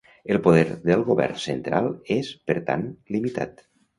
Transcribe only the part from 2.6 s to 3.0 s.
tant,